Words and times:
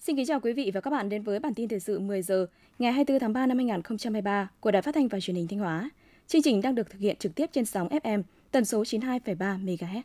Xin 0.00 0.16
kính 0.16 0.26
chào 0.26 0.40
quý 0.40 0.52
vị 0.52 0.70
và 0.74 0.80
các 0.80 0.90
bạn 0.90 1.08
đến 1.08 1.22
với 1.22 1.40
bản 1.40 1.54
tin 1.54 1.68
thời 1.68 1.80
sự 1.80 1.98
10 1.98 2.22
giờ 2.22 2.46
ngày 2.78 2.92
24 2.92 3.20
tháng 3.20 3.32
3 3.32 3.46
năm 3.46 3.58
2023 3.58 4.48
của 4.60 4.70
Đài 4.70 4.82
Phát 4.82 4.94
thanh 4.94 5.08
và 5.08 5.20
Truyền 5.20 5.36
hình 5.36 5.48
Thanh 5.48 5.58
Hóa. 5.58 5.90
Chương 6.26 6.42
trình 6.42 6.60
đang 6.60 6.74
được 6.74 6.90
thực 6.90 6.98
hiện 6.98 7.16
trực 7.16 7.34
tiếp 7.34 7.46
trên 7.52 7.64
sóng 7.64 7.88
FM 7.88 8.22
tần 8.50 8.64
số 8.64 8.82
92,3 8.82 9.36
MHz. 9.64 10.02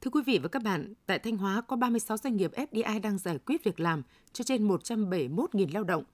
Thưa 0.00 0.10
quý 0.10 0.20
vị 0.26 0.38
và 0.42 0.48
các 0.48 0.62
bạn, 0.62 0.94
tại 1.06 1.18
Thanh 1.18 1.36
Hóa 1.36 1.60
có 1.60 1.76
36 1.76 2.16
doanh 2.16 2.36
nghiệp 2.36 2.50
FDI 2.54 3.00
đang 3.00 3.18
giải 3.18 3.38
quyết 3.46 3.64
việc 3.64 3.80
làm 3.80 4.02
cho 4.32 4.44
trên 4.44 4.68
171.000 4.68 5.66
lao 5.74 5.84
động. 5.84 6.04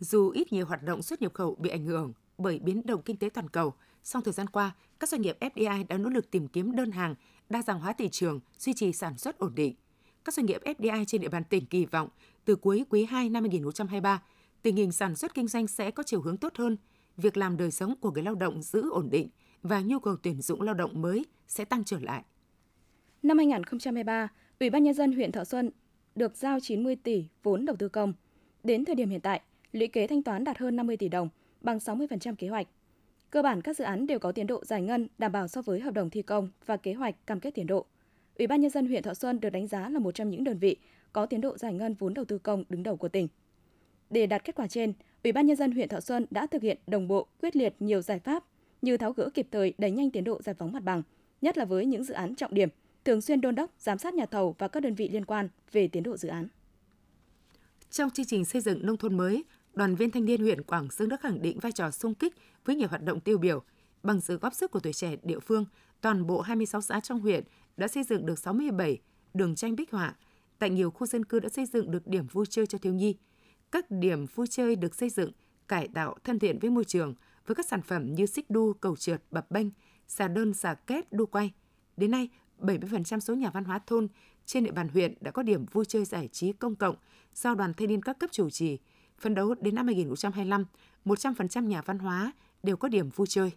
Dù 0.00 0.30
ít 0.30 0.52
nhiều 0.52 0.66
hoạt 0.66 0.82
động 0.82 1.02
xuất 1.02 1.22
nhập 1.22 1.34
khẩu 1.34 1.54
bị 1.54 1.70
ảnh 1.70 1.84
hưởng 1.84 2.12
bởi 2.38 2.58
biến 2.58 2.82
động 2.86 3.02
kinh 3.02 3.16
tế 3.16 3.28
toàn 3.28 3.48
cầu, 3.48 3.74
song 4.02 4.22
thời 4.22 4.32
gian 4.32 4.46
qua, 4.46 4.74
các 5.00 5.08
doanh 5.08 5.22
nghiệp 5.22 5.36
FDI 5.40 5.86
đã 5.88 5.98
nỗ 5.98 6.08
lực 6.08 6.30
tìm 6.30 6.48
kiếm 6.48 6.76
đơn 6.76 6.90
hàng, 6.90 7.14
đa 7.48 7.62
dạng 7.62 7.80
hóa 7.80 7.92
thị 7.92 8.08
trường, 8.08 8.40
duy 8.58 8.72
trì 8.74 8.92
sản 8.92 9.18
xuất 9.18 9.38
ổn 9.38 9.54
định. 9.54 9.74
Các 10.24 10.34
doanh 10.34 10.46
nghiệp 10.46 10.60
FDI 10.64 11.04
trên 11.04 11.20
địa 11.20 11.28
bàn 11.28 11.44
tỉnh 11.44 11.66
kỳ 11.66 11.86
vọng 11.86 12.08
từ 12.44 12.56
cuối 12.56 12.84
quý 12.90 13.04
2 13.04 13.28
năm 13.28 13.42
2023, 13.42 14.22
tình 14.62 14.76
hình 14.76 14.92
sản 14.92 15.16
xuất 15.16 15.34
kinh 15.34 15.48
doanh 15.48 15.66
sẽ 15.66 15.90
có 15.90 16.02
chiều 16.02 16.20
hướng 16.20 16.36
tốt 16.36 16.52
hơn, 16.56 16.76
việc 17.16 17.36
làm 17.36 17.56
đời 17.56 17.70
sống 17.70 17.94
của 18.00 18.10
người 18.10 18.22
lao 18.22 18.34
động 18.34 18.62
giữ 18.62 18.90
ổn 18.90 19.10
định 19.10 19.28
và 19.62 19.80
nhu 19.80 19.98
cầu 19.98 20.16
tuyển 20.22 20.42
dụng 20.42 20.62
lao 20.62 20.74
động 20.74 21.02
mới 21.02 21.26
sẽ 21.48 21.64
tăng 21.64 21.84
trở 21.84 21.98
lại. 22.00 22.22
Năm 23.22 23.38
2023, 23.38 24.28
Ủy 24.60 24.70
ban 24.70 24.82
nhân 24.84 24.94
dân 24.94 25.12
huyện 25.12 25.32
Thọ 25.32 25.44
Xuân 25.44 25.70
được 26.14 26.36
giao 26.36 26.60
90 26.60 26.96
tỷ 26.96 27.24
vốn 27.42 27.64
đầu 27.64 27.76
tư 27.76 27.88
công. 27.88 28.12
Đến 28.64 28.84
thời 28.84 28.94
điểm 28.94 29.10
hiện 29.10 29.20
tại, 29.20 29.40
lũy 29.76 29.88
kế 29.88 30.06
thanh 30.06 30.22
toán 30.22 30.44
đạt 30.44 30.58
hơn 30.58 30.76
50 30.76 30.96
tỷ 30.96 31.08
đồng, 31.08 31.28
bằng 31.60 31.78
60% 31.78 32.34
kế 32.34 32.48
hoạch. 32.48 32.66
Cơ 33.30 33.42
bản 33.42 33.62
các 33.62 33.76
dự 33.76 33.84
án 33.84 34.06
đều 34.06 34.18
có 34.18 34.32
tiến 34.32 34.46
độ 34.46 34.64
giải 34.64 34.82
ngân 34.82 35.08
đảm 35.18 35.32
bảo 35.32 35.48
so 35.48 35.62
với 35.62 35.80
hợp 35.80 35.94
đồng 35.94 36.10
thi 36.10 36.22
công 36.22 36.48
và 36.66 36.76
kế 36.76 36.94
hoạch 36.94 37.26
cam 37.26 37.40
kết 37.40 37.50
tiến 37.54 37.66
độ. 37.66 37.86
Ủy 38.38 38.46
ban 38.46 38.60
nhân 38.60 38.70
dân 38.70 38.86
huyện 38.86 39.02
Thọ 39.02 39.14
Xuân 39.14 39.40
được 39.40 39.50
đánh 39.50 39.66
giá 39.66 39.88
là 39.88 39.98
một 39.98 40.14
trong 40.14 40.30
những 40.30 40.44
đơn 40.44 40.58
vị 40.58 40.76
có 41.12 41.26
tiến 41.26 41.40
độ 41.40 41.58
giải 41.58 41.74
ngân 41.74 41.94
vốn 41.94 42.14
đầu 42.14 42.24
tư 42.24 42.38
công 42.38 42.64
đứng 42.68 42.82
đầu 42.82 42.96
của 42.96 43.08
tỉnh. 43.08 43.28
Để 44.10 44.26
đạt 44.26 44.44
kết 44.44 44.54
quả 44.54 44.66
trên, 44.66 44.92
Ủy 45.24 45.32
ban 45.32 45.46
nhân 45.46 45.56
dân 45.56 45.72
huyện 45.72 45.88
Thọ 45.88 46.00
Xuân 46.00 46.26
đã 46.30 46.46
thực 46.46 46.62
hiện 46.62 46.78
đồng 46.86 47.08
bộ, 47.08 47.26
quyết 47.40 47.56
liệt 47.56 47.74
nhiều 47.80 48.02
giải 48.02 48.18
pháp 48.18 48.44
như 48.82 48.96
tháo 48.96 49.12
gỡ 49.12 49.30
kịp 49.34 49.48
thời 49.50 49.74
đẩy 49.78 49.90
nhanh 49.90 50.10
tiến 50.10 50.24
độ 50.24 50.42
giải 50.42 50.54
phóng 50.54 50.72
mặt 50.72 50.82
bằng, 50.82 51.02
nhất 51.40 51.58
là 51.58 51.64
với 51.64 51.86
những 51.86 52.04
dự 52.04 52.14
án 52.14 52.34
trọng 52.34 52.54
điểm, 52.54 52.68
thường 53.04 53.20
xuyên 53.20 53.40
đôn 53.40 53.54
đốc, 53.54 53.70
giám 53.78 53.98
sát 53.98 54.14
nhà 54.14 54.26
thầu 54.26 54.54
và 54.58 54.68
các 54.68 54.80
đơn 54.80 54.94
vị 54.94 55.08
liên 55.08 55.24
quan 55.24 55.48
về 55.72 55.88
tiến 55.88 56.02
độ 56.02 56.16
dự 56.16 56.28
án. 56.28 56.48
Trong 57.90 58.10
chương 58.10 58.26
trình 58.26 58.44
xây 58.44 58.60
dựng 58.60 58.86
nông 58.86 58.96
thôn 58.96 59.16
mới, 59.16 59.44
đoàn 59.76 59.94
viên 59.94 60.10
thanh 60.10 60.24
niên 60.24 60.40
huyện 60.40 60.62
Quảng 60.62 60.90
Sương 60.90 61.08
đã 61.08 61.16
khẳng 61.16 61.42
định 61.42 61.58
vai 61.58 61.72
trò 61.72 61.90
sung 61.90 62.14
kích 62.14 62.34
với 62.64 62.76
nhiều 62.76 62.88
hoạt 62.88 63.02
động 63.02 63.20
tiêu 63.20 63.38
biểu. 63.38 63.62
Bằng 64.02 64.20
sự 64.20 64.36
góp 64.36 64.54
sức 64.54 64.70
của 64.70 64.80
tuổi 64.80 64.92
trẻ 64.92 65.16
địa 65.22 65.38
phương, 65.38 65.64
toàn 66.00 66.26
bộ 66.26 66.40
26 66.40 66.80
xã 66.80 67.00
trong 67.00 67.20
huyện 67.20 67.44
đã 67.76 67.88
xây 67.88 68.02
dựng 68.02 68.26
được 68.26 68.38
67 68.38 68.98
đường 69.34 69.54
tranh 69.54 69.76
bích 69.76 69.92
họa. 69.92 70.14
Tại 70.58 70.70
nhiều 70.70 70.90
khu 70.90 71.06
dân 71.06 71.24
cư 71.24 71.40
đã 71.40 71.48
xây 71.48 71.66
dựng 71.66 71.90
được 71.90 72.06
điểm 72.06 72.26
vui 72.26 72.46
chơi 72.50 72.66
cho 72.66 72.78
thiếu 72.78 72.92
nhi. 72.92 73.16
Các 73.72 73.90
điểm 73.90 74.26
vui 74.26 74.46
chơi 74.46 74.76
được 74.76 74.94
xây 74.94 75.10
dựng, 75.10 75.30
cải 75.68 75.88
tạo 75.94 76.16
thân 76.24 76.38
thiện 76.38 76.58
với 76.58 76.70
môi 76.70 76.84
trường 76.84 77.14
với 77.46 77.54
các 77.54 77.66
sản 77.66 77.82
phẩm 77.82 78.14
như 78.14 78.26
xích 78.26 78.50
đu, 78.50 78.72
cầu 78.72 78.96
trượt, 78.96 79.22
bập 79.30 79.50
bênh, 79.50 79.66
xà 80.06 80.28
đơn, 80.28 80.54
xà 80.54 80.74
kết, 80.74 81.12
đu 81.12 81.26
quay. 81.26 81.52
Đến 81.96 82.10
nay, 82.10 82.28
70% 82.60 83.20
số 83.20 83.34
nhà 83.34 83.50
văn 83.50 83.64
hóa 83.64 83.78
thôn 83.86 84.08
trên 84.46 84.64
địa 84.64 84.72
bàn 84.72 84.88
huyện 84.88 85.14
đã 85.20 85.30
có 85.30 85.42
điểm 85.42 85.66
vui 85.72 85.84
chơi 85.84 86.04
giải 86.04 86.28
trí 86.32 86.52
công 86.52 86.76
cộng 86.76 86.96
do 87.34 87.54
đoàn 87.54 87.74
thanh 87.74 87.88
niên 87.88 88.02
các 88.02 88.18
cấp 88.18 88.30
chủ 88.32 88.50
trì. 88.50 88.78
Phấn 89.18 89.34
đấu 89.34 89.54
đến 89.60 89.74
năm 89.74 89.86
2025, 89.86 90.64
100% 91.04 91.66
nhà 91.66 91.82
văn 91.82 91.98
hóa 91.98 92.32
đều 92.62 92.76
có 92.76 92.88
điểm 92.88 93.10
vui 93.10 93.26
chơi. 93.30 93.50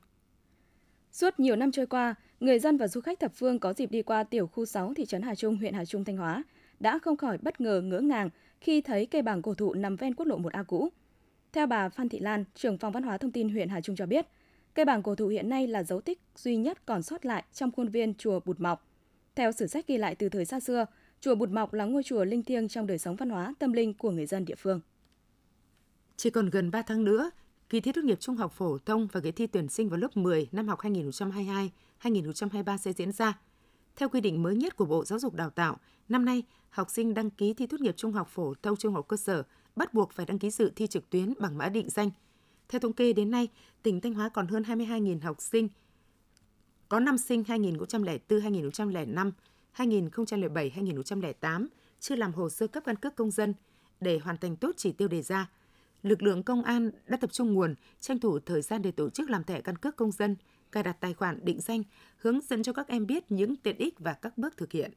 Suốt 1.11 1.39
nhiều 1.39 1.55
năm 1.55 1.71
trôi 1.71 1.87
qua, 1.87 2.15
người 2.39 2.59
dân 2.59 2.77
và 2.77 2.87
du 2.87 3.01
khách 3.01 3.19
thập 3.19 3.31
phương 3.35 3.59
có 3.59 3.73
dịp 3.73 3.91
đi 3.91 4.01
qua 4.01 4.23
tiểu 4.23 4.47
khu 4.47 4.65
6 4.65 4.93
thị 4.93 5.05
trấn 5.05 5.21
Hà 5.21 5.35
Trung, 5.35 5.57
huyện 5.57 5.73
Hà 5.73 5.85
Trung, 5.85 6.05
Thanh 6.05 6.17
Hóa 6.17 6.43
đã 6.79 6.99
không 6.99 7.17
khỏi 7.17 7.37
bất 7.37 7.61
ngờ 7.61 7.81
ngỡ 7.81 7.99
ngàng 7.99 8.29
khi 8.61 8.81
thấy 8.81 9.05
cây 9.05 9.21
bảng 9.21 9.41
cổ 9.41 9.53
thụ 9.53 9.73
nằm 9.73 9.95
ven 9.95 10.15
quốc 10.15 10.25
lộ 10.25 10.39
1A 10.39 10.63
cũ. 10.63 10.89
Theo 11.53 11.67
bà 11.67 11.89
Phan 11.89 12.09
Thị 12.09 12.19
Lan, 12.19 12.43
trưởng 12.55 12.77
phòng 12.77 12.91
văn 12.91 13.03
hóa 13.03 13.17
thông 13.17 13.31
tin 13.31 13.49
huyện 13.49 13.69
Hà 13.69 13.81
Trung 13.81 13.95
cho 13.95 14.05
biết, 14.05 14.27
cây 14.73 14.85
bảng 14.85 15.03
cổ 15.03 15.15
thụ 15.15 15.27
hiện 15.27 15.49
nay 15.49 15.67
là 15.67 15.83
dấu 15.83 16.01
tích 16.01 16.21
duy 16.35 16.55
nhất 16.55 16.85
còn 16.85 17.03
sót 17.03 17.25
lại 17.25 17.43
trong 17.53 17.71
khuôn 17.71 17.89
viên 17.89 18.13
chùa 18.13 18.39
Bụt 18.45 18.59
Mọc. 18.59 18.87
Theo 19.35 19.51
sử 19.51 19.67
sách 19.67 19.87
ghi 19.87 19.97
lại 19.97 20.15
từ 20.15 20.29
thời 20.29 20.45
xa 20.45 20.59
xưa, 20.59 20.85
chùa 21.19 21.35
Bụt 21.35 21.49
Mọc 21.49 21.73
là 21.73 21.85
ngôi 21.85 22.03
chùa 22.03 22.23
linh 22.23 22.43
thiêng 22.43 22.67
trong 22.67 22.87
đời 22.87 22.97
sống 22.97 23.15
văn 23.15 23.29
hóa 23.29 23.53
tâm 23.59 23.73
linh 23.73 23.93
của 23.93 24.11
người 24.11 24.25
dân 24.25 24.45
địa 24.45 24.55
phương. 24.55 24.81
Chỉ 26.19 26.29
còn 26.29 26.49
gần 26.49 26.71
3 26.71 26.81
tháng 26.81 27.03
nữa, 27.03 27.29
kỳ 27.69 27.81
thi 27.81 27.91
tốt 27.91 28.03
nghiệp 28.03 28.19
trung 28.19 28.35
học 28.35 28.53
phổ 28.53 28.77
thông 28.77 29.07
và 29.07 29.21
kỳ 29.21 29.31
thi 29.31 29.47
tuyển 29.47 29.69
sinh 29.69 29.89
vào 29.89 29.99
lớp 29.99 30.17
10 30.17 30.47
năm 30.51 30.67
học 30.67 30.79
2022-2023 30.79 32.77
sẽ 32.77 32.93
diễn 32.93 33.11
ra. 33.11 33.39
Theo 33.95 34.09
quy 34.09 34.21
định 34.21 34.43
mới 34.43 34.55
nhất 34.55 34.75
của 34.75 34.85
Bộ 34.85 35.05
Giáo 35.05 35.19
dục 35.19 35.33
Đào 35.33 35.49
tạo, 35.49 35.77
năm 36.09 36.25
nay, 36.25 36.43
học 36.69 36.89
sinh 36.89 37.13
đăng 37.13 37.29
ký 37.29 37.53
thi 37.53 37.67
tốt 37.67 37.79
nghiệp 37.79 37.93
trung 37.97 38.11
học 38.11 38.27
phổ 38.31 38.53
thông 38.53 38.77
trung 38.77 38.93
học 38.93 39.07
cơ 39.07 39.17
sở 39.17 39.43
bắt 39.75 39.93
buộc 39.93 40.11
phải 40.11 40.25
đăng 40.25 40.39
ký 40.39 40.49
dự 40.49 40.71
thi 40.75 40.87
trực 40.87 41.09
tuyến 41.09 41.33
bằng 41.39 41.57
mã 41.57 41.69
định 41.69 41.89
danh. 41.89 42.09
Theo 42.69 42.79
thống 42.79 42.93
kê 42.93 43.13
đến 43.13 43.31
nay, 43.31 43.47
tỉnh 43.83 44.01
Thanh 44.01 44.13
Hóa 44.13 44.29
còn 44.29 44.47
hơn 44.47 44.63
22.000 44.63 45.21
học 45.21 45.41
sinh 45.41 45.69
có 46.89 46.99
năm 46.99 47.17
sinh 47.17 47.43
2004, 47.43 48.41
2005, 48.41 49.31
2007, 49.71 50.69
2008 50.69 51.67
chưa 51.99 52.15
làm 52.15 52.33
hồ 52.33 52.49
sơ 52.49 52.67
cấp 52.67 52.83
căn 52.85 52.95
cước 52.95 53.15
công 53.15 53.31
dân 53.31 53.53
để 54.01 54.19
hoàn 54.19 54.37
thành 54.37 54.55
tốt 54.55 54.71
chỉ 54.77 54.91
tiêu 54.91 55.07
đề 55.07 55.21
ra. 55.21 55.49
Lực 56.03 56.23
lượng 56.23 56.43
công 56.43 56.63
an 56.63 56.91
đã 57.07 57.17
tập 57.17 57.31
trung 57.33 57.53
nguồn, 57.53 57.75
tranh 57.99 58.19
thủ 58.19 58.39
thời 58.39 58.61
gian 58.61 58.81
để 58.81 58.91
tổ 58.91 59.09
chức 59.09 59.29
làm 59.29 59.43
thẻ 59.43 59.61
căn 59.61 59.75
cước 59.75 59.95
công 59.95 60.11
dân, 60.11 60.35
cài 60.71 60.83
đặt 60.83 60.97
tài 60.99 61.13
khoản 61.13 61.39
định 61.43 61.59
danh, 61.61 61.83
hướng 62.17 62.41
dẫn 62.41 62.63
cho 62.63 62.73
các 62.73 62.87
em 62.87 63.07
biết 63.07 63.31
những 63.31 63.55
tiện 63.55 63.77
ích 63.77 63.99
và 63.99 64.13
các 64.13 64.37
bước 64.37 64.57
thực 64.57 64.71
hiện. 64.71 64.91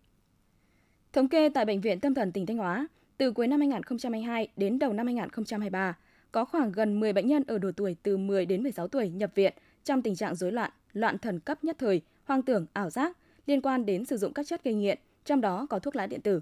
Thống 1.13 1.29
kê 1.29 1.49
tại 1.49 1.65
Bệnh 1.65 1.81
viện 1.81 2.01
Tâm 2.01 2.15
thần 2.15 2.33
tỉnh 2.33 2.47
Thanh 2.47 2.57
Hóa, 2.57 2.89
từ 3.17 3.33
cuối 3.33 3.47
năm 3.47 3.61
2022 3.61 4.49
đến 4.57 4.79
đầu 4.79 4.93
năm 4.93 5.07
2023, 5.07 5.97
có 6.33 6.45
khoảng 6.45 6.73
gần 6.73 7.01
10 7.01 7.13
bệnh 7.13 7.27
nhân 7.27 7.45
ở 7.47 7.59
độ 7.59 7.71
tuổi 7.77 7.97
từ 8.03 8.17
10 8.17 8.47
đến 8.47 8.63
16 8.63 8.89
tuổi 8.89 9.09
nhập 9.09 9.31
viện 9.35 9.55
trong 9.85 10.03
tình 10.03 10.17
trạng 10.17 10.35
rối 10.35 10.53
loạn, 10.53 10.71
loạn 10.93 11.19
thần 11.19 11.41
cấp 11.41 11.65
nhất 11.65 11.77
thời, 11.79 12.01
hoang 12.25 12.43
tưởng, 12.43 12.67
ảo 12.73 12.91
giác 12.91 13.17
liên 13.47 13.61
quan 13.61 13.87
đến 13.87 14.05
sử 14.05 14.17
dụng 14.17 14.33
các 14.33 14.47
chất 14.47 14.65
gây 14.65 14.75
nghiện, 14.75 14.99
trong 15.25 15.41
đó 15.41 15.67
có 15.71 15.79
thuốc 15.79 15.97
lá 15.97 16.07
điện 16.07 16.21
tử. 16.21 16.41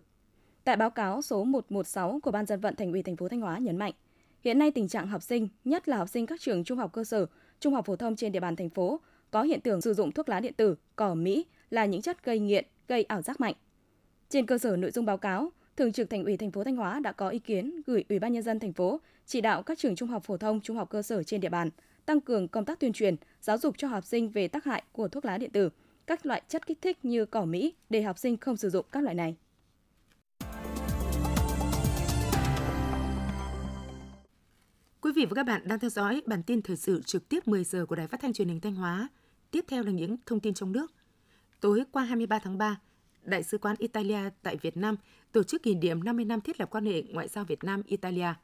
Tại 0.65 0.77
báo 0.77 0.91
cáo 0.91 1.22
số 1.22 1.44
116 1.44 2.21
của 2.22 2.31
Ban 2.31 2.47
dân 2.47 2.60
vận 2.60 2.77
Thành 2.77 2.92
ủy 2.92 3.03
thành 3.03 3.16
phố 3.16 3.28
Thanh 3.28 3.41
Hóa 3.41 3.59
nhấn 3.59 3.77
mạnh, 3.77 3.92
hiện 4.45 4.59
nay 4.59 4.71
tình 4.71 4.89
trạng 4.89 5.06
học 5.06 5.23
sinh, 5.23 5.49
nhất 5.65 5.89
là 5.89 5.97
học 5.97 6.09
sinh 6.09 6.27
các 6.27 6.41
trường 6.41 6.65
trung 6.65 6.78
học 6.78 6.93
cơ 6.93 7.05
sở, 7.05 7.27
trung 7.61 7.75
học 7.75 7.87
phổ 7.87 7.97
thông 7.97 8.17
trên 8.17 8.33
địa 8.33 8.41
bàn 8.41 8.56
thành 8.56 8.71
phố 8.71 9.01
có 9.31 9.43
hiện 9.43 9.61
tượng 9.61 9.81
sử 9.81 9.95
dụng 9.95 10.12
thuốc 10.12 10.28
lá 10.28 10.41
điện 10.41 10.55
tử, 10.55 10.77
cỏ 10.97 11.15
Mỹ 11.15 11.47
là 11.71 11.84
những 11.84 12.03
chất 12.03 12.25
gây 12.25 12.39
nghiện, 12.39 12.65
gây 12.89 13.03
ảo 13.03 13.23
giác 13.23 13.41
mạnh. 13.41 13.55
Trên 14.28 14.47
cơ 14.47 14.59
sở 14.59 14.77
nội 14.77 14.91
dung 14.91 15.06
báo 15.06 15.19
cáo, 15.19 15.53
Thường 15.77 15.93
trực 15.93 16.11
Thành 16.11 16.25
ủy 16.25 16.37
thành 16.37 16.51
phố 16.51 16.65
Thanh 16.65 16.77
Hóa 16.77 17.01
đã 17.01 17.12
có 17.12 17.28
ý 17.28 17.39
kiến 17.39 17.83
gửi 17.87 18.05
Ủy 18.09 18.19
ban 18.19 18.33
nhân 18.33 18.43
dân 18.43 18.61
thành 18.61 18.73
phố 18.73 19.01
chỉ 19.27 19.41
đạo 19.41 19.62
các 19.62 19.78
trường 19.78 19.97
trung 19.97 20.09
học 20.09 20.25
phổ 20.25 20.37
thông, 20.37 20.61
trung 20.61 20.77
học 20.77 20.91
cơ 20.91 21.03
sở 21.03 21.22
trên 21.22 21.41
địa 21.41 21.49
bàn 21.49 21.71
tăng 22.07 22.21
cường 22.21 22.49
công 22.49 22.65
tác 22.65 22.81
tuyên 22.81 22.93
truyền, 22.93 23.17
giáo 23.41 23.59
dục 23.59 23.75
cho 23.78 23.89
học 23.89 24.05
sinh 24.05 24.28
về 24.28 24.49
tác 24.49 24.65
hại 24.65 24.83
của 24.93 25.09
thuốc 25.09 25.25
lá 25.25 25.39
điện 25.39 25.51
tử, 25.51 25.71
các 26.07 26.27
loại 26.27 26.43
chất 26.49 26.67
kích 26.67 26.83
thích 26.83 27.05
như 27.05 27.27
cỏ 27.27 27.45
Mỹ 27.45 27.75
để 27.91 28.03
học 28.03 28.19
sinh 28.19 28.37
không 28.37 28.57
sử 28.57 28.71
dụng 28.71 28.87
các 28.93 29.03
loại 29.03 29.15
này. 29.15 29.37
Quý 35.03 35.12
vị 35.12 35.27
và 35.27 35.34
các 35.34 35.47
bạn 35.47 35.62
đang 35.65 35.78
theo 35.78 35.91
dõi 35.91 36.22
bản 36.27 36.43
tin 36.43 36.62
thời 36.62 36.77
sự 36.77 37.03
trực 37.03 37.28
tiếp 37.28 37.49
10 37.49 37.65
giờ 37.65 37.87
của 37.87 37.97
Đài 37.97 38.06
Phát 38.06 38.21
thanh 38.21 38.33
Truyền 38.33 38.49
hình 38.49 38.61
Thanh 38.61 38.75
Hóa. 38.75 39.09
Tiếp 39.50 39.65
theo 39.69 39.83
là 39.83 39.91
những 39.91 40.16
thông 40.27 40.41
tin 40.41 40.55
trong 40.55 40.72
nước. 40.72 40.93
Tối 41.61 41.84
qua 41.93 42.05
23 42.05 42.38
tháng 42.38 42.59
3, 42.59 42.81
Đại 43.22 43.43
sứ 43.43 43.59
quán 43.59 43.77
Italia 43.78 44.19
tại 44.43 44.56
Việt 44.56 44.77
Nam 44.77 44.97
tổ 45.33 45.43
chức 45.43 45.62
kỷ 45.62 45.75
niệm 45.75 46.05
50 46.05 46.25
năm 46.25 46.41
thiết 46.41 46.60
lập 46.60 46.71
quan 46.71 46.87
hệ 46.87 47.03
ngoại 47.03 47.28
giao 47.28 47.44
Việt 47.44 47.65
Nam-Italia. 47.65 48.34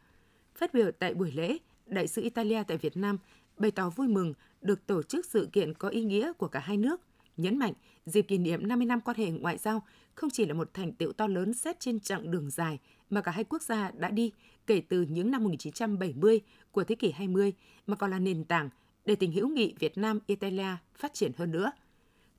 Phát 0.55 0.75
biểu 0.75 0.91
tại 0.99 1.15
buổi 1.15 1.33
lễ, 1.33 1.59
Đại 1.87 2.07
sứ 2.07 2.23
Italia 2.23 2.63
tại 2.63 2.77
Việt 2.77 2.97
Nam 2.97 3.19
bày 3.59 3.71
tỏ 3.71 3.91
vui 3.91 4.09
mừng 4.09 4.35
được 4.61 4.87
tổ 4.87 5.03
chức 5.03 5.27
sự 5.27 5.49
kiện 5.53 5.75
có 5.75 5.89
ý 5.89 6.05
nghĩa 6.05 6.33
của 6.33 6.49
cả 6.49 6.61
hai 6.61 6.77
nước, 6.77 7.01
nhấn 7.37 7.59
mạnh 7.59 7.73
dịp 8.07 8.23
kỷ 8.23 8.39
niệm 8.39 8.69
50 8.69 8.87
năm 8.87 9.01
quan 9.01 9.17
hệ 9.17 9.31
ngoại 9.31 9.59
giao 9.59 9.83
không 10.17 10.31
chỉ 10.31 10.47
là 10.47 10.55
một 10.55 10.75
thành 10.75 10.93
tựu 10.93 11.13
to 11.13 11.27
lớn 11.27 11.55
xét 11.55 11.81
trên 11.81 12.01
chặng 12.01 12.31
đường 12.31 12.51
dài 12.51 12.79
mà 13.11 13.21
cả 13.21 13.33
hai 13.33 13.45
quốc 13.45 13.63
gia 13.63 13.91
đã 13.91 14.11
đi 14.11 14.33
kể 14.67 14.83
từ 14.89 15.03
những 15.03 15.31
năm 15.31 15.45
1970 15.45 16.41
của 16.73 16.85
thế 16.85 16.95
kỷ 16.95 17.11
20 17.11 17.53
mà 17.87 17.97
còn 17.97 18.11
là 18.11 18.19
nền 18.19 18.45
tảng 18.45 18.71
để 19.05 19.15
tình 19.15 19.33
hữu 19.33 19.49
nghị 19.49 19.75
Việt 19.79 19.99
Nam-Italia 19.99 20.77
phát 20.95 21.15
triển 21.15 21.33
hơn 21.37 21.51
nữa. 21.51 21.71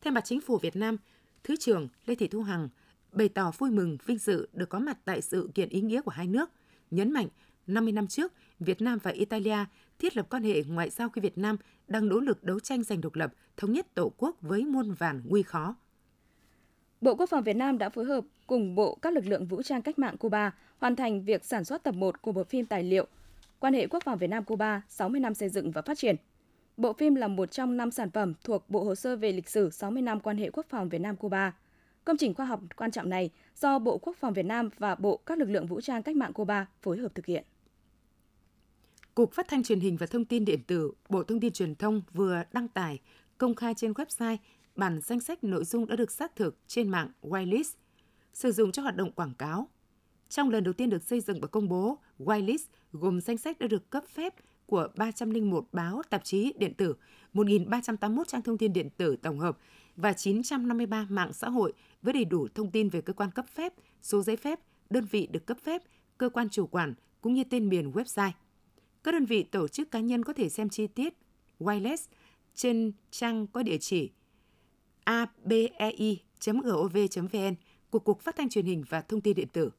Thay 0.01 0.11
mặt 0.11 0.25
chính 0.25 0.41
phủ 0.41 0.57
Việt 0.57 0.75
Nam, 0.75 0.97
Thứ 1.43 1.55
trưởng 1.55 1.87
Lê 2.05 2.15
Thị 2.15 2.27
Thu 2.27 2.41
Hằng 2.41 2.69
bày 3.11 3.29
tỏ 3.29 3.51
vui 3.57 3.71
mừng 3.71 3.97
vinh 4.05 4.17
dự 4.17 4.47
được 4.53 4.69
có 4.69 4.79
mặt 4.79 4.97
tại 5.05 5.21
sự 5.21 5.49
kiện 5.55 5.69
ý 5.69 5.81
nghĩa 5.81 6.01
của 6.01 6.11
hai 6.11 6.27
nước, 6.27 6.49
nhấn 6.91 7.11
mạnh 7.11 7.27
50 7.67 7.91
năm 7.91 8.07
trước, 8.07 8.33
Việt 8.59 8.81
Nam 8.81 8.99
và 9.03 9.11
Italia 9.11 9.57
thiết 9.99 10.17
lập 10.17 10.27
quan 10.29 10.43
hệ 10.43 10.63
ngoại 10.63 10.89
giao 10.89 11.09
khi 11.09 11.21
Việt 11.21 11.37
Nam 11.37 11.57
đang 11.87 12.09
nỗ 12.09 12.19
lực 12.19 12.43
đấu 12.43 12.59
tranh 12.59 12.83
giành 12.83 13.01
độc 13.01 13.15
lập, 13.15 13.33
thống 13.57 13.73
nhất 13.73 13.87
Tổ 13.93 14.11
quốc 14.17 14.37
với 14.41 14.65
muôn 14.65 14.93
vàn 14.93 15.21
nguy 15.25 15.43
khó. 15.43 15.75
Bộ 17.01 17.15
Quốc 17.15 17.29
phòng 17.29 17.43
Việt 17.43 17.55
Nam 17.55 17.77
đã 17.77 17.89
phối 17.89 18.05
hợp 18.05 18.23
cùng 18.47 18.75
Bộ 18.75 18.97
các 19.01 19.13
lực 19.13 19.25
lượng 19.25 19.45
vũ 19.45 19.61
trang 19.61 19.81
cách 19.81 19.99
mạng 19.99 20.17
Cuba 20.17 20.55
hoàn 20.77 20.95
thành 20.95 21.23
việc 21.23 21.45
sản 21.45 21.65
xuất 21.65 21.83
tập 21.83 21.95
1 21.95 22.21
của 22.21 22.31
bộ 22.31 22.43
phim 22.43 22.65
tài 22.65 22.83
liệu 22.83 23.07
Quan 23.59 23.73
hệ 23.73 23.87
quốc 23.87 24.03
phòng 24.03 24.17
Việt 24.17 24.27
Nam 24.27 24.43
Cuba 24.43 24.81
60 24.89 25.19
năm 25.19 25.33
xây 25.33 25.49
dựng 25.49 25.71
và 25.71 25.81
phát 25.81 25.97
triển. 25.97 26.15
Bộ 26.77 26.93
phim 26.93 27.15
là 27.15 27.27
một 27.27 27.51
trong 27.51 27.77
năm 27.77 27.91
sản 27.91 28.11
phẩm 28.11 28.33
thuộc 28.43 28.69
Bộ 28.69 28.83
Hồ 28.83 28.95
sơ 28.95 29.15
về 29.15 29.31
lịch 29.31 29.49
sử 29.49 29.69
60 29.69 30.01
năm 30.01 30.19
quan 30.19 30.37
hệ 30.37 30.49
quốc 30.49 30.65
phòng 30.69 30.89
Việt 30.89 31.01
Nam 31.01 31.15
Cuba. 31.15 31.53
Công 32.05 32.17
trình 32.17 32.33
khoa 32.33 32.45
học 32.45 32.59
quan 32.75 32.91
trọng 32.91 33.09
này 33.09 33.29
do 33.55 33.79
Bộ 33.79 33.97
Quốc 33.97 34.17
phòng 34.19 34.33
Việt 34.33 34.45
Nam 34.45 34.69
và 34.77 34.95
Bộ 34.95 35.17
các 35.25 35.37
lực 35.37 35.49
lượng 35.49 35.67
vũ 35.67 35.81
trang 35.81 36.03
cách 36.03 36.15
mạng 36.15 36.33
Cuba 36.33 36.65
phối 36.81 36.97
hợp 36.97 37.15
thực 37.15 37.25
hiện. 37.25 37.43
Cục 39.15 39.33
Phát 39.33 39.47
thanh 39.47 39.63
Truyền 39.63 39.79
hình 39.79 39.97
và 39.97 40.05
Thông 40.05 40.25
tin 40.25 40.45
Điện 40.45 40.59
tử, 40.67 40.91
Bộ 41.09 41.23
Thông 41.23 41.39
tin 41.39 41.53
Truyền 41.53 41.75
thông 41.75 42.01
vừa 42.13 42.43
đăng 42.53 42.67
tải 42.67 42.99
công 43.37 43.55
khai 43.55 43.73
trên 43.77 43.91
website 43.91 44.37
bản 44.77 44.99
danh 45.01 45.19
sách 45.19 45.43
nội 45.43 45.65
dung 45.65 45.87
đã 45.87 45.95
được 45.95 46.11
xác 46.11 46.35
thực 46.35 46.57
trên 46.67 46.89
mạng 46.89 47.11
Whitelist, 47.21 47.73
sử 48.33 48.51
dụng 48.51 48.71
cho 48.71 48.81
hoạt 48.81 48.95
động 48.95 49.11
quảng 49.11 49.33
cáo. 49.33 49.67
Trong 50.29 50.49
lần 50.49 50.63
đầu 50.63 50.73
tiên 50.73 50.89
được 50.89 51.03
xây 51.03 51.19
dựng 51.19 51.41
và 51.41 51.47
công 51.47 51.69
bố, 51.69 51.97
Whitelist 52.19 52.65
gồm 52.91 53.21
danh 53.21 53.37
sách 53.37 53.59
đã 53.59 53.67
được 53.67 53.89
cấp 53.89 54.03
phép 54.13 54.33
của 54.65 54.87
301 54.95 55.67
báo, 55.71 56.01
tạp 56.09 56.23
chí 56.23 56.53
điện 56.57 56.73
tử, 56.73 56.95
1.381 57.33 58.23
trang 58.23 58.41
thông 58.41 58.57
tin 58.57 58.73
điện 58.73 58.89
tử 58.97 59.15
tổng 59.15 59.39
hợp 59.39 59.57
và 59.95 60.13
953 60.13 61.07
mạng 61.09 61.33
xã 61.33 61.49
hội 61.49 61.73
với 62.01 62.13
đầy 62.13 62.25
đủ 62.25 62.47
thông 62.55 62.71
tin 62.71 62.89
về 62.89 63.01
cơ 63.01 63.13
quan 63.13 63.31
cấp 63.31 63.45
phép, 63.53 63.73
số 64.01 64.21
giấy 64.21 64.35
phép, 64.35 64.59
đơn 64.89 65.05
vị 65.11 65.27
được 65.31 65.45
cấp 65.45 65.57
phép, 65.63 65.81
cơ 66.17 66.29
quan 66.29 66.49
chủ 66.49 66.67
quản 66.67 66.93
cũng 67.21 67.33
như 67.33 67.43
tên 67.43 67.69
miền 67.69 67.91
website. 67.91 68.31
Các 69.03 69.11
đơn 69.11 69.25
vị 69.25 69.43
tổ 69.43 69.67
chức 69.67 69.91
cá 69.91 69.99
nhân 69.99 70.23
có 70.23 70.33
thể 70.33 70.49
xem 70.49 70.69
chi 70.69 70.87
tiết 70.87 71.13
wireless 71.59 72.07
trên 72.55 72.91
trang 73.11 73.47
có 73.47 73.63
địa 73.63 73.77
chỉ 73.77 74.11
abei.gov.vn 75.07 76.75
của 77.89 77.99
Cục 77.99 78.21
Phát 78.21 78.35
thanh 78.35 78.49
Truyền 78.49 78.65
hình 78.65 78.83
và 78.89 79.01
Thông 79.01 79.21
tin 79.21 79.35
Điện 79.35 79.47
tử. 79.53 79.71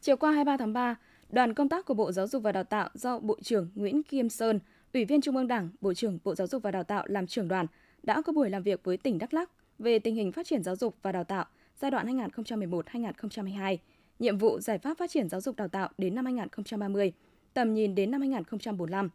Chiều 0.00 0.16
qua 0.16 0.32
23 0.32 0.56
tháng 0.56 0.72
3, 0.72 0.96
đoàn 1.30 1.54
công 1.54 1.68
tác 1.68 1.86
của 1.86 1.94
Bộ 1.94 2.12
Giáo 2.12 2.26
dục 2.26 2.42
và 2.42 2.52
Đào 2.52 2.64
tạo 2.64 2.88
do 2.94 3.18
Bộ 3.18 3.38
trưởng 3.42 3.70
Nguyễn 3.74 4.02
Kim 4.02 4.28
Sơn, 4.28 4.60
Ủy 4.94 5.04
viên 5.04 5.20
Trung 5.20 5.36
ương 5.36 5.48
Đảng, 5.48 5.68
Bộ 5.80 5.94
trưởng 5.94 6.18
Bộ 6.24 6.34
Giáo 6.34 6.46
dục 6.46 6.62
và 6.62 6.70
Đào 6.70 6.84
tạo 6.84 7.04
làm 7.08 7.26
trưởng 7.26 7.48
đoàn 7.48 7.66
đã 8.02 8.22
có 8.22 8.32
buổi 8.32 8.50
làm 8.50 8.62
việc 8.62 8.80
với 8.84 8.96
tỉnh 8.96 9.18
Đắk 9.18 9.34
Lắk 9.34 9.50
về 9.78 9.98
tình 9.98 10.14
hình 10.14 10.32
phát 10.32 10.46
triển 10.46 10.62
giáo 10.62 10.76
dục 10.76 10.96
và 11.02 11.12
đào 11.12 11.24
tạo 11.24 11.44
giai 11.80 11.90
đoạn 11.90 12.06
2011-2022, 12.06 13.76
nhiệm 14.18 14.38
vụ 14.38 14.60
giải 14.60 14.78
pháp 14.78 14.98
phát 14.98 15.10
triển 15.10 15.28
giáo 15.28 15.40
dục 15.40 15.56
đào 15.56 15.68
tạo 15.68 15.88
đến 15.98 16.14
năm 16.14 16.24
2030, 16.24 17.12
tầm 17.54 17.74
nhìn 17.74 17.94
đến 17.94 18.10
năm 18.10 18.20
2045. 18.20 19.08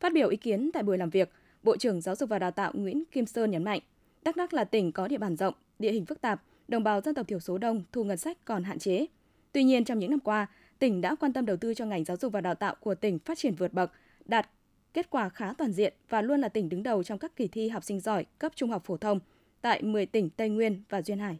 Phát 0.00 0.12
biểu 0.12 0.28
ý 0.28 0.36
kiến 0.36 0.70
tại 0.72 0.82
buổi 0.82 0.98
làm 0.98 1.10
việc, 1.10 1.30
Bộ 1.62 1.76
trưởng 1.76 2.00
Giáo 2.00 2.14
dục 2.14 2.28
và 2.28 2.38
Đào 2.38 2.50
tạo 2.50 2.72
Nguyễn 2.74 3.04
Kim 3.12 3.26
Sơn 3.26 3.50
nhấn 3.50 3.64
mạnh, 3.64 3.80
Đắk 4.22 4.36
Lắk 4.36 4.54
là 4.54 4.64
tỉnh 4.64 4.92
có 4.92 5.08
địa 5.08 5.18
bàn 5.18 5.36
rộng, 5.36 5.54
địa 5.78 5.92
hình 5.92 6.06
phức 6.06 6.20
tạp, 6.20 6.42
đồng 6.68 6.84
bào 6.84 7.00
dân 7.00 7.14
tộc 7.14 7.28
thiểu 7.28 7.40
số 7.40 7.58
đông, 7.58 7.84
thu 7.92 8.04
ngân 8.04 8.16
sách 8.16 8.44
còn 8.44 8.64
hạn 8.64 8.78
chế. 8.78 9.06
Tuy 9.52 9.64
nhiên, 9.64 9.84
trong 9.84 9.98
những 9.98 10.10
năm 10.10 10.20
qua, 10.20 10.46
tỉnh 10.78 11.00
đã 11.00 11.14
quan 11.14 11.32
tâm 11.32 11.46
đầu 11.46 11.56
tư 11.56 11.74
cho 11.74 11.86
ngành 11.86 12.04
giáo 12.04 12.16
dục 12.16 12.32
và 12.32 12.40
đào 12.40 12.54
tạo 12.54 12.74
của 12.80 12.94
tỉnh 12.94 13.18
phát 13.18 13.38
triển 13.38 13.54
vượt 13.54 13.72
bậc, 13.72 13.92
đạt 14.24 14.50
kết 14.94 15.10
quả 15.10 15.28
khá 15.28 15.52
toàn 15.52 15.72
diện 15.72 15.94
và 16.08 16.22
luôn 16.22 16.40
là 16.40 16.48
tỉnh 16.48 16.68
đứng 16.68 16.82
đầu 16.82 17.02
trong 17.02 17.18
các 17.18 17.36
kỳ 17.36 17.48
thi 17.48 17.68
học 17.68 17.84
sinh 17.84 18.00
giỏi 18.00 18.24
cấp 18.38 18.52
trung 18.56 18.70
học 18.70 18.82
phổ 18.84 18.96
thông 18.96 19.20
tại 19.60 19.82
10 19.82 20.06
tỉnh 20.06 20.30
Tây 20.30 20.48
Nguyên 20.48 20.82
và 20.88 21.02
Duyên 21.02 21.18
Hải, 21.18 21.38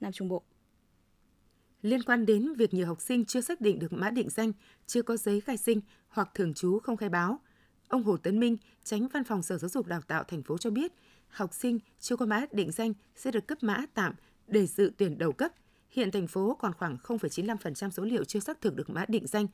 Nam 0.00 0.12
Trung 0.12 0.28
Bộ. 0.28 0.42
Liên 1.82 2.02
quan 2.02 2.26
đến 2.26 2.52
việc 2.52 2.74
nhiều 2.74 2.86
học 2.86 3.00
sinh 3.00 3.24
chưa 3.24 3.40
xác 3.40 3.60
định 3.60 3.78
được 3.78 3.92
mã 3.92 4.10
định 4.10 4.28
danh, 4.30 4.52
chưa 4.86 5.02
có 5.02 5.16
giấy 5.16 5.40
khai 5.40 5.56
sinh 5.56 5.80
hoặc 6.08 6.30
thường 6.34 6.54
trú 6.54 6.78
không 6.78 6.96
khai 6.96 7.08
báo, 7.08 7.40
ông 7.88 8.02
Hồ 8.02 8.16
Tấn 8.16 8.40
Minh, 8.40 8.56
tránh 8.84 9.08
văn 9.08 9.24
phòng 9.24 9.42
Sở 9.42 9.58
Giáo 9.58 9.68
dục 9.68 9.86
Đào 9.86 10.00
tạo 10.00 10.24
thành 10.24 10.42
phố 10.42 10.58
cho 10.58 10.70
biết, 10.70 10.92
học 11.30 11.54
sinh 11.54 11.78
chưa 12.00 12.16
có 12.16 12.26
mã 12.26 12.44
định 12.52 12.72
danh 12.72 12.92
sẽ 13.16 13.30
được 13.30 13.46
cấp 13.46 13.58
mã 13.62 13.84
tạm 13.94 14.14
để 14.46 14.66
dự 14.66 14.92
tuyển 14.96 15.18
đầu 15.18 15.32
cấp. 15.32 15.52
Hiện 15.90 16.10
thành 16.10 16.26
phố 16.26 16.56
còn 16.60 16.72
khoảng 16.72 16.96
0,95% 17.02 17.90
số 17.90 18.02
liệu 18.04 18.24
chưa 18.24 18.40
xác 18.40 18.60
thực 18.60 18.76
được 18.76 18.90
mã 18.90 19.04
định 19.08 19.26
danh 19.26 19.46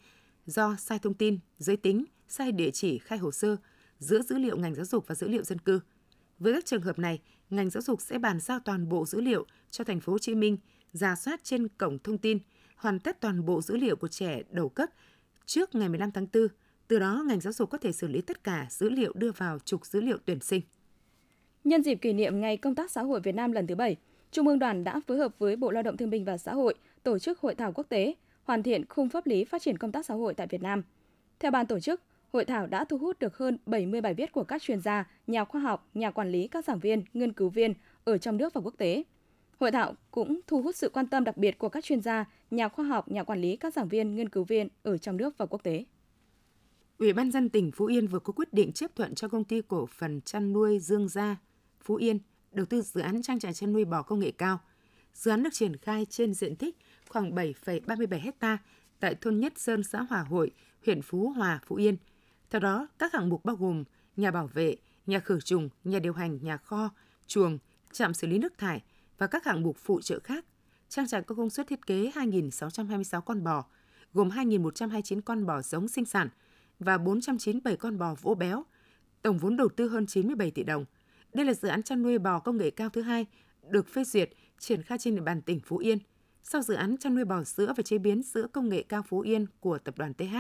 do 0.47 0.77
sai 0.77 0.99
thông 0.99 1.15
tin, 1.15 1.39
giới 1.59 1.77
tính, 1.77 2.05
sai 2.29 2.53
địa 2.53 2.71
chỉ 2.71 2.99
khai 2.99 3.19
hồ 3.19 3.33
sơ 3.33 3.57
giữa 3.99 4.23
dữ 4.23 4.39
liệu 4.39 4.57
ngành 4.59 4.75
giáo 4.75 4.85
dục 4.85 5.05
và 5.07 5.15
dữ 5.15 5.29
liệu 5.29 5.43
dân 5.43 5.59
cư. 5.59 5.81
Với 6.39 6.53
các 6.53 6.67
trường 6.67 6.83
hợp 6.83 6.99
này, 6.99 7.21
ngành 7.51 7.71
giáo 7.71 7.83
dục 7.83 8.01
sẽ 8.01 8.19
bàn 8.19 8.41
giao 8.41 8.61
toàn 8.61 8.89
bộ 8.89 9.07
dữ 9.07 9.21
liệu 9.21 9.47
cho 9.71 9.85
thành 9.85 10.01
phố 10.01 10.13
Hồ 10.13 10.19
Chí 10.19 10.35
Minh, 10.35 10.59
ra 10.93 11.17
soát 11.17 11.45
trên 11.45 11.69
cổng 11.69 11.99
thông 11.99 12.19
tin, 12.19 12.39
hoàn 12.77 12.99
tất 12.99 13.21
toàn 13.21 13.45
bộ 13.45 13.63
dữ 13.63 13.77
liệu 13.77 13.97
của 13.97 14.09
trẻ 14.09 14.43
đầu 14.51 14.69
cấp 14.69 14.91
trước 15.47 15.75
ngày 15.75 15.89
15 15.89 16.11
tháng 16.11 16.27
4. 16.35 16.49
Từ 16.89 16.99
đó, 16.99 17.25
ngành 17.27 17.41
giáo 17.41 17.53
dục 17.53 17.71
có 17.71 17.79
thể 17.79 17.93
xử 17.93 18.09
lý 18.09 18.21
tất 18.21 18.45
cả 18.45 18.67
dữ 18.71 18.91
liệu 18.91 19.13
đưa 19.15 19.33
vào 19.33 19.59
trục 19.59 19.87
dữ 19.87 20.01
liệu 20.01 20.19
tuyển 20.25 20.41
sinh. 20.41 20.61
Nhân 21.67 21.83
dịp 21.83 21.95
kỷ 21.95 22.13
niệm 22.13 22.41
Ngày 22.41 22.57
Công 22.57 22.75
tác 22.75 22.91
Xã 22.91 23.03
hội 23.03 23.21
Việt 23.21 23.35
Nam 23.35 23.53
lần 23.53 23.67
thứ 23.67 23.75
7, 23.75 23.97
Trung 24.31 24.49
ương 24.49 24.59
Đoàn 24.59 24.85
đã 24.85 25.01
phối 25.07 25.19
hợp 25.19 25.39
với 25.39 25.57
Bộ 25.57 25.71
Lao 25.71 25.83
động 25.83 25.97
Thương 25.97 26.11
binh 26.11 26.25
và 26.25 26.39
Xã 26.39 26.55
hội 26.55 26.75
tổ 27.03 27.19
chức 27.19 27.39
hội 27.39 27.55
thảo 27.55 27.73
quốc 27.73 27.87
tế 27.89 28.15
hoàn 28.43 28.63
thiện 28.63 28.85
khung 28.89 29.09
pháp 29.09 29.27
lý 29.27 29.45
phát 29.45 29.63
triển 29.63 29.79
công 29.79 29.93
tác 29.93 30.07
xã 30.07 30.15
hội 30.15 30.35
tại 30.35 30.47
Việt 30.47 30.63
Nam. 30.63 30.83
Theo 31.39 31.51
ban 31.51 31.67
tổ 31.67 31.81
chức, 31.81 32.03
hội 32.33 32.45
thảo 32.45 32.67
đã 32.67 32.85
thu 32.85 32.99
hút 32.99 33.19
được 33.19 33.37
hơn 33.37 33.59
70 33.67 34.01
bài 34.01 34.15
viết 34.15 34.33
của 34.33 34.45
các 34.45 34.63
chuyên 34.63 34.81
gia, 34.81 35.11
nhà 35.27 35.45
khoa 35.45 35.61
học, 35.61 35.89
nhà 35.95 36.11
quản 36.11 36.31
lý, 36.31 36.49
các 36.49 36.65
giảng 36.65 36.79
viên, 36.79 37.05
nghiên 37.15 37.33
cứu 37.33 37.49
viên 37.49 37.75
ở 38.05 38.19
trong 38.19 38.37
nước 38.37 38.55
và 38.55 38.61
quốc 38.61 38.75
tế. 38.79 39.03
Hội 39.61 39.71
thảo 39.71 39.95
cũng 40.11 40.41
thu 40.47 40.63
hút 40.63 40.77
sự 40.77 40.89
quan 40.89 41.07
tâm 41.07 41.25
đặc 41.25 41.37
biệt 41.37 41.59
của 41.59 41.69
các 41.69 41.85
chuyên 41.85 42.01
gia, 42.01 42.25
nhà 42.51 42.69
khoa 42.69 42.85
học, 42.85 43.11
nhà 43.11 43.25
quản 43.25 43.41
lý, 43.41 43.57
các 43.57 43.75
giảng 43.75 43.89
viên, 43.89 44.15
nghiên 44.15 44.29
cứu 44.29 44.45
viên 44.45 44.69
ở 44.83 44.99
trong 44.99 45.17
nước 45.17 45.39
và 45.39 45.47
quốc 45.47 45.63
tế. 45.63 45.85
Ủy 46.99 47.13
ban 47.13 47.31
dân 47.31 47.49
tỉnh 47.49 47.71
Phú 47.71 47.87
Yên 47.87 48.07
vừa 48.07 48.19
có 48.19 48.33
quyết 48.33 48.53
định 48.53 48.73
chấp 48.73 48.97
thuận 48.97 49.15
cho 49.15 49.29
công 49.29 49.45
ty 49.45 49.63
cổ 49.69 49.87
phần 49.87 50.21
chăn 50.21 50.53
nuôi 50.53 50.79
Dương 50.79 51.09
Gia 51.09 51.37
Phú 51.87 51.95
Yên 51.95 52.19
đầu 52.53 52.67
tư 52.67 52.83
dự 52.83 53.01
án 53.01 53.23
trang 53.23 53.39
trại 53.39 53.55
chăn 53.55 53.73
nuôi 53.73 53.85
bò 53.85 54.03
công 54.03 54.19
nghệ 54.19 54.31
cao. 54.31 54.61
Dự 55.15 55.31
án 55.31 55.43
được 55.43 55.51
triển 55.53 55.77
khai 55.77 56.07
trên 56.11 56.35
diện 56.35 56.57
tích 56.57 56.77
khoảng 57.09 57.35
7,37 57.35 58.21
hecta 58.21 58.59
tại 59.01 59.15
thôn 59.15 59.41
Nhất 59.41 59.53
Sơn, 59.57 59.83
xã 59.83 60.01
Hòa 60.01 60.21
Hội, 60.21 60.51
huyện 60.87 61.03
Phú 61.03 61.29
Hòa, 61.29 61.61
Phú 61.67 61.77
Yên. 61.77 61.97
Theo 62.51 62.61
đó, 62.61 62.89
các 62.99 63.13
hạng 63.13 63.29
mục 63.29 63.45
bao 63.45 63.57
gồm 63.57 63.85
nhà 64.17 64.31
bảo 64.31 64.47
vệ, 64.47 64.77
nhà 65.07 65.19
khử 65.19 65.41
trùng, 65.41 65.69
nhà 65.85 65.99
điều 65.99 66.13
hành, 66.13 66.39
nhà 66.43 66.57
kho, 66.57 66.91
chuồng, 67.27 67.59
trạm 67.93 68.15
xử 68.15 68.27
lý 68.27 68.39
nước 68.39 68.59
thải 68.59 68.83
và 69.19 69.27
các 69.27 69.45
hạng 69.45 69.63
mục 69.63 69.77
phụ 69.79 70.01
trợ 70.01 70.19
khác. 70.19 70.45
Trang 70.89 71.07
trại 71.07 71.23
có 71.23 71.35
công 71.35 71.51
suất 71.51 71.67
thiết 71.67 71.87
kế 71.87 72.11
2.626 72.15 73.21
con 73.21 73.45
bò, 73.45 73.65
gồm 74.13 74.29
2.129 74.29 75.21
con 75.21 75.47
bò 75.47 75.63
giống 75.63 75.89
sinh 75.89 76.05
sản 76.05 76.29
và 76.79 76.99
497 76.99 77.77
con 77.77 77.99
bò 77.99 78.15
vỗ 78.15 78.35
béo. 78.35 78.65
Tổng 79.23 79.39
vốn 79.39 79.57
đầu 79.57 79.69
tư 79.69 79.89
hơn 79.89 80.07
97 80.07 80.51
tỷ 80.51 80.63
đồng. 80.63 80.85
Đây 81.35 81.47
là 81.47 81.55
dự 81.55 81.69
án 81.69 81.83
chăn 81.83 82.03
nuôi 82.03 82.19
bò 82.19 82.39
công 82.39 82.57
nghệ 82.57 82.71
cao 82.71 82.89
thứ 82.89 83.03
hai 83.03 83.27
được 83.69 83.89
phê 83.89 84.05
duyệt 84.05 84.31
triển 84.59 84.83
khai 84.83 84.99
trên 84.99 85.15
địa 85.15 85.21
bàn 85.21 85.43
tỉnh 85.43 85.61
Phú 85.61 85.77
Yên 85.77 85.99
sau 86.43 86.63
dự 86.63 86.75
án 86.75 86.97
chăn 86.97 87.15
nuôi 87.15 87.25
bò 87.25 87.45
sữa 87.45 87.73
và 87.77 87.83
chế 87.83 87.99
biến 87.99 88.23
sữa 88.23 88.47
công 88.53 88.69
nghệ 88.69 88.83
cao 88.89 89.03
Phú 89.09 89.21
Yên 89.21 89.47
của 89.61 89.79
tập 89.79 89.99
đoàn 89.99 90.15
TH. 90.15 90.37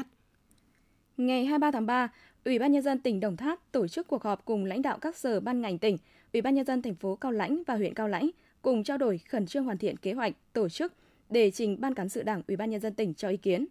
Ngày 1.17 1.45
23 1.45 1.71
tháng 1.71 1.87
3, 1.87 2.09
Ủy 2.45 2.59
ban 2.59 2.73
nhân 2.73 2.83
dân 2.83 2.99
tỉnh 2.99 3.21
Đồng 3.21 3.37
Tháp 3.37 3.73
tổ 3.73 3.89
chức 3.89 4.09
cuộc 4.09 4.23
họp 4.23 4.45
cùng 4.45 4.65
lãnh 4.65 4.83
đạo 4.83 4.99
các 4.99 5.17
sở 5.17 5.41
ban 5.41 5.61
ngành 5.61 5.79
tỉnh, 5.79 5.99
Ủy 6.33 6.43
ban 6.43 6.55
nhân 6.55 6.67
dân 6.67 6.83
thành 6.83 6.95
phố 6.95 7.17
Cao 7.17 7.33
Lãnh 7.33 7.63
và 7.67 7.75
huyện 7.75 7.95
Cao 7.95 8.09
Lãnh 8.09 8.31
cùng 8.63 8.85
trao 8.85 8.99
đổi 8.99 9.19
khẩn 9.19 9.47
trương 9.47 9.65
hoàn 9.65 9.79
thiện 9.79 9.97
kế 9.97 10.13
hoạch 10.13 10.33
tổ 10.53 10.69
chức 10.69 10.93
để 11.31 11.51
trình 11.51 11.81
Ban 11.81 11.95
cán 11.95 12.09
sự 12.09 12.23
Đảng 12.23 12.43
Ủy 12.49 12.57
ban 12.57 12.71
nhân 12.71 12.81
dân 12.81 12.95
tỉnh 12.95 13.15
cho 13.15 13.29
ý 13.29 13.37
kiến. 13.37 13.67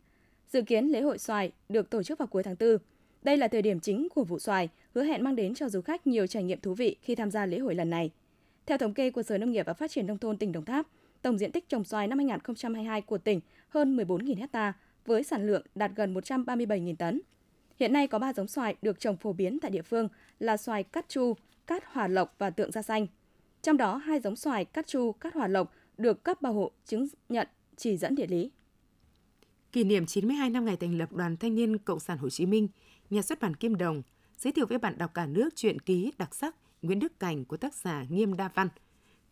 Dự 0.48 0.62
kiến 0.62 0.86
lễ 0.86 1.02
hội 1.02 1.18
xoài 1.18 1.52
được 1.70 1.90
tổ 1.90 2.04
chức 2.04 2.20
vào 2.20 2.28
cuối 2.28 2.44
tháng 2.44 2.56
4. 2.60 2.78
Đây 3.24 3.38
là 3.38 3.48
thời 3.48 3.62
điểm 3.62 3.80
chính 3.80 4.08
của 4.16 4.24
vụ 4.24 4.40
xoài, 4.40 4.70
hứa 4.96 5.04
hẹn 5.04 5.24
mang 5.24 5.36
đến 5.36 5.54
cho 5.54 5.70
du 5.70 5.82
khách 5.82 6.08
nhiều 6.08 6.28
trải 6.28 6.44
nghiệm 6.44 6.60
thú 6.60 6.74
vị 6.74 6.96
khi 7.02 7.16
tham 7.16 7.32
gia 7.32 7.46
lễ 7.46 7.60
hội 7.60 7.76
lần 7.76 7.90
này. 7.90 8.12
Theo 8.66 8.78
thống 8.78 8.94
kê 8.94 9.10
của 9.10 9.24
Sở 9.24 9.38
Nông 9.38 9.52
nghiệp 9.52 9.66
và 9.66 9.74
Phát 9.74 9.92
triển 9.92 10.08
nông 10.08 10.18
thôn 10.18 10.38
tỉnh 10.38 10.52
Đồng 10.52 10.66
Tháp, 10.66 10.88
tổng 11.22 11.38
diện 11.38 11.52
tích 11.52 11.70
trồng 11.70 11.84
xoài 11.84 12.08
năm 12.08 12.18
2022 12.18 13.02
của 13.02 13.18
tỉnh 13.18 13.42
hơn 13.70 13.98
14.000 13.98 14.48
ha 14.54 14.74
với 15.06 15.24
sản 15.24 15.48
lượng 15.48 15.66
đạt 15.76 15.92
gần 15.96 16.14
137.000 16.14 16.96
tấn. 16.96 17.22
Hiện 17.80 17.94
nay 17.94 18.08
có 18.08 18.20
3 18.20 18.34
giống 18.34 18.48
xoài 18.48 18.76
được 18.82 19.00
trồng 19.00 19.18
phổ 19.18 19.34
biến 19.34 19.60
tại 19.60 19.72
địa 19.72 19.82
phương 19.82 20.10
là 20.40 20.58
xoài 20.58 20.84
cát 20.84 21.10
chu, 21.10 21.34
cát 21.68 21.84
hòa 21.88 22.08
lộc 22.08 22.36
và 22.38 22.50
tượng 22.50 22.72
da 22.72 22.82
xanh. 22.82 23.08
Trong 23.62 23.78
đó, 23.78 23.98
hai 23.98 24.20
giống 24.20 24.36
xoài 24.36 24.66
cát 24.66 24.88
chu, 24.88 25.12
cát 25.12 25.34
hòa 25.34 25.48
lộc 25.48 25.74
được 25.98 26.24
cấp 26.24 26.42
bảo 26.42 26.54
hộ 26.54 26.72
chứng 26.86 27.08
nhận 27.30 27.48
chỉ 27.76 27.98
dẫn 27.98 28.16
địa 28.16 28.28
lý. 28.28 28.52
Kỷ 29.72 29.84
niệm 29.84 30.06
92 30.06 30.50
năm 30.50 30.66
ngày 30.66 30.78
thành 30.78 30.98
lập 30.98 31.14
Đoàn 31.14 31.38
Thanh 31.38 31.56
niên 31.56 31.78
Cộng 31.78 32.00
sản 32.00 32.18
Hồ 32.18 32.30
Chí 32.30 32.46
Minh, 32.46 32.68
nhà 33.10 33.22
xuất 33.22 33.42
bản 33.42 33.56
Kim 33.56 33.76
Đồng 33.76 34.02
giới 34.38 34.54
thiệu 34.54 34.66
với 34.66 34.78
bạn 34.78 34.98
đọc 34.98 35.14
cả 35.14 35.26
nước 35.26 35.50
truyện 35.56 35.80
ký 35.80 36.12
đặc 36.18 36.36
sắc 36.36 36.56
Nguyễn 36.82 37.00
Đức 37.00 37.20
Cảnh 37.20 37.46
của 37.46 37.58
tác 37.58 37.74
giả 37.74 38.06
Nghiêm 38.10 38.34
Đa 38.34 38.50
Văn. 38.56 38.70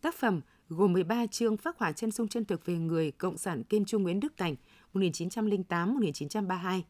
Tác 0.00 0.14
phẩm 0.14 0.40
gồm 0.68 0.92
13 0.92 1.26
chương 1.26 1.56
phác 1.56 1.78
họa 1.78 1.92
chân 1.92 2.10
sung 2.10 2.28
chân 2.28 2.44
thực 2.44 2.66
về 2.66 2.74
người 2.74 3.10
Cộng 3.10 3.38
sản 3.38 3.64
Kiên 3.64 3.84
Trung 3.84 4.02
Nguyễn 4.02 4.20
Đức 4.20 4.36
Cảnh 4.36 4.56
1908-1932. 4.94 6.80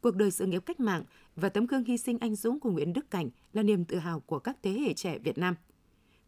Cuộc 0.00 0.16
đời 0.16 0.30
sự 0.30 0.46
nghiệp 0.46 0.62
cách 0.66 0.80
mạng 0.80 1.04
và 1.36 1.48
tấm 1.48 1.66
gương 1.66 1.84
hy 1.84 1.98
sinh 1.98 2.18
anh 2.18 2.34
dũng 2.34 2.60
của 2.60 2.70
Nguyễn 2.70 2.92
Đức 2.92 3.10
Cảnh 3.10 3.30
là 3.52 3.62
niềm 3.62 3.84
tự 3.84 3.98
hào 3.98 4.20
của 4.20 4.38
các 4.38 4.56
thế 4.62 4.70
hệ 4.70 4.94
trẻ 4.94 5.18
Việt 5.18 5.38
Nam. 5.38 5.54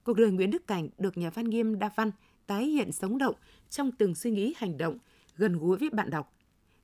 Cuộc 0.04 0.14
đời 0.16 0.30
Nguyễn 0.30 0.50
Đức 0.50 0.66
Cảnh 0.66 0.88
được 0.98 1.18
nhà 1.18 1.30
văn 1.30 1.44
Nghiêm 1.44 1.78
Đa 1.78 1.90
Văn 1.96 2.10
tái 2.46 2.66
hiện 2.66 2.92
sống 2.92 3.18
động 3.18 3.34
trong 3.70 3.92
từng 3.92 4.14
suy 4.14 4.30
nghĩ 4.30 4.54
hành 4.56 4.78
động, 4.78 4.98
gần 5.36 5.58
gũi 5.58 5.78
với 5.78 5.90
bạn 5.90 6.10
đọc. 6.10 6.35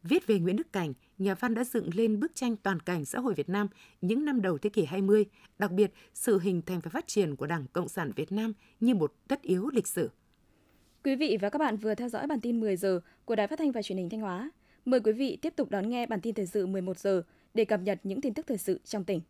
Viết 0.03 0.27
về 0.27 0.39
Nguyễn 0.39 0.57
Đức 0.57 0.73
Cảnh, 0.73 0.93
nhà 1.19 1.35
văn 1.35 1.55
đã 1.55 1.65
dựng 1.65 1.91
lên 1.95 2.21
bức 2.21 2.35
tranh 2.35 2.57
toàn 2.57 2.81
cảnh 2.81 3.05
xã 3.05 3.19
hội 3.19 3.35
Việt 3.35 3.49
Nam 3.49 3.69
những 4.01 4.25
năm 4.25 4.43
đầu 4.43 4.59
thế 4.59 4.71
kỷ 4.71 4.85
20, 4.85 5.25
đặc 5.59 5.73
biệt 5.73 5.93
sự 6.15 6.39
hình 6.39 6.63
thành 6.63 6.81
và 6.81 6.91
phát 6.91 7.07
triển 7.07 7.37
của 7.37 7.47
Đảng 7.47 7.67
Cộng 7.73 7.89
sản 7.89 8.13
Việt 8.17 8.33
Nam 8.33 8.53
như 8.81 8.95
một 8.95 9.15
tất 9.29 9.43
yếu 9.43 9.71
lịch 9.73 9.87
sử. 9.87 10.11
Quý 11.05 11.17
vị 11.17 11.39
và 11.41 11.51
các 11.51 11.59
bạn 11.59 11.77
vừa 11.77 11.95
theo 11.95 12.09
dõi 12.09 12.27
bản 12.27 12.41
tin 12.41 12.61
10 12.61 12.77
giờ 12.77 13.01
của 13.25 13.37
Đài 13.37 13.47
Phát 13.47 13.59
thanh 13.59 13.73
và 13.73 13.83
Truyền 13.83 13.99
hình 13.99 14.11
Thanh 14.11 14.21
Hóa. 14.21 14.51
Mời 14.85 15.01
quý 15.01 15.13
vị 15.13 15.39
tiếp 15.43 15.53
tục 15.57 15.71
đón 15.71 15.91
nghe 15.91 16.07
bản 16.07 16.21
tin 16.21 16.35
thời 16.35 16.47
sự 16.47 16.67
11 16.67 16.99
giờ 16.99 17.23
để 17.55 17.65
cập 17.65 17.81
nhật 17.81 18.01
những 18.03 18.21
tin 18.21 18.35
tức 18.35 18.47
thời 18.47 18.59
sự 18.59 18.81
trong 18.85 19.05
tỉnh. 19.05 19.21